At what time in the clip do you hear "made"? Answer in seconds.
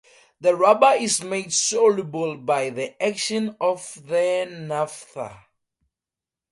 1.21-1.53